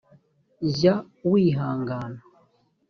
[0.75, 0.95] jya
[1.29, 2.19] wihangana